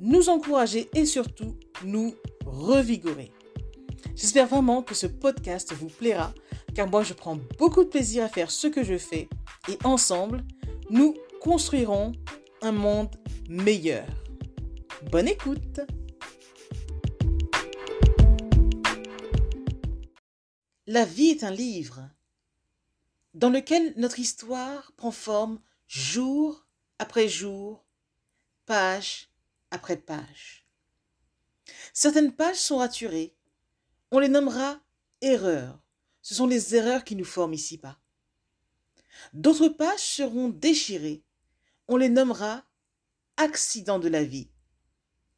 [0.00, 3.32] nous encourager et surtout nous revigorer.
[4.14, 6.32] J'espère vraiment que ce podcast vous plaira
[6.74, 9.28] car moi je prends beaucoup de plaisir à faire ce que je fais
[9.68, 10.44] et ensemble,
[10.90, 12.12] nous construirons
[12.62, 13.14] un monde
[13.48, 14.06] meilleur.
[15.10, 15.80] Bonne écoute
[20.86, 22.08] La vie est un livre
[23.34, 26.66] dans lequel notre histoire prend forme jour
[26.98, 27.84] après jour,
[28.66, 29.30] page
[29.70, 30.66] après page.
[31.92, 33.34] Certaines pages sont raturées.
[34.10, 34.80] On les nommera
[35.20, 35.80] erreurs.
[36.22, 37.98] Ce sont les erreurs qui nous forment ici-bas.
[39.32, 41.24] D'autres pages seront déchirées.
[41.88, 42.64] On les nommera
[43.36, 44.50] accidents de la vie.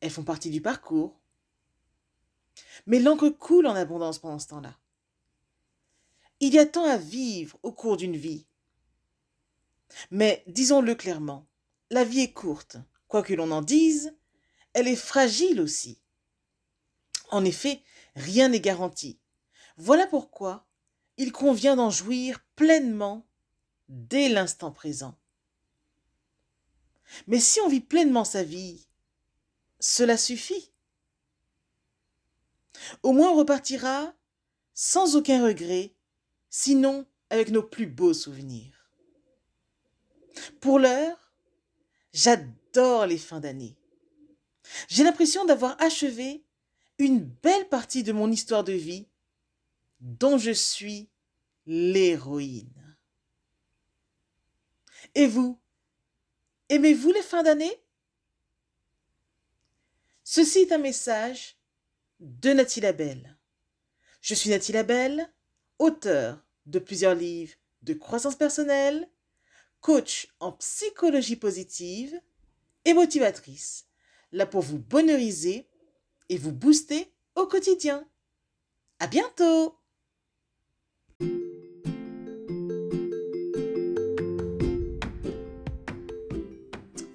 [0.00, 1.20] Elles font partie du parcours.
[2.86, 4.78] Mais l'encre coule en abondance pendant ce temps-là.
[6.40, 8.46] Il y a tant à vivre au cours d'une vie.
[10.10, 11.46] Mais disons-le clairement,
[11.90, 12.76] la vie est courte.
[13.08, 14.16] Quoi que l'on en dise,
[14.74, 16.00] elle est fragile aussi.
[17.30, 17.82] En effet,
[18.14, 19.18] rien n'est garanti.
[19.76, 20.66] Voilà pourquoi
[21.16, 23.26] il convient d'en jouir pleinement
[23.88, 25.18] dès l'instant présent.
[27.26, 28.86] Mais si on vit pleinement sa vie,
[29.80, 30.72] cela suffit.
[33.02, 34.14] Au moins on repartira
[34.74, 35.94] sans aucun regret,
[36.50, 38.90] sinon avec nos plus beaux souvenirs.
[40.60, 41.32] Pour l'heure,
[42.12, 43.76] j'adore les fins d'année.
[44.88, 46.44] J'ai l'impression d'avoir achevé
[46.98, 49.08] une belle partie de mon histoire de vie
[50.00, 51.08] dont je suis
[51.66, 52.96] l'héroïne.
[55.14, 55.58] Et vous,
[56.68, 57.82] aimez-vous les fins d'année?
[60.24, 61.56] Ceci est un message
[62.20, 63.38] de Nathalie Labelle.
[64.20, 65.32] Je suis Nathalie Labelle,
[65.78, 69.08] auteur de plusieurs livres de croissance personnelle,
[69.80, 72.20] coach en psychologie positive
[72.84, 73.87] et motivatrice,
[74.32, 75.66] là pour vous bonheuriser
[76.28, 78.04] et vous booster au quotidien.
[79.00, 79.74] À bientôt!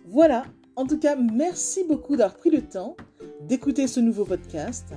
[0.05, 2.95] Voilà, en tout cas, merci beaucoup d'avoir pris le temps
[3.41, 4.93] d'écouter ce nouveau podcast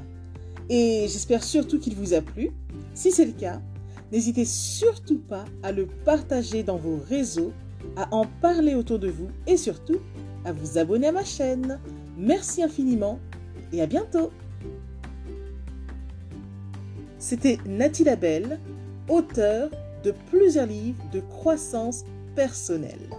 [0.68, 2.50] et j'espère surtout qu'il vous a plu.
[2.94, 3.60] Si c'est le cas,
[4.12, 7.52] n'hésitez surtout pas à le partager dans vos réseaux,
[7.96, 10.00] à en parler autour de vous et surtout
[10.44, 11.80] à vous abonner à ma chaîne.
[12.16, 13.20] Merci infiniment
[13.72, 14.30] et à bientôt.
[17.18, 18.60] C'était Nathalie Labelle,
[19.08, 19.70] auteure
[20.02, 22.04] de plusieurs livres de croissance
[22.34, 23.10] personnelle.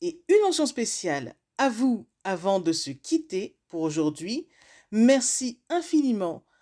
[0.00, 4.48] Et une mention spéciale à vous avant de se quitter pour aujourd'hui.
[4.90, 6.44] Merci infiniment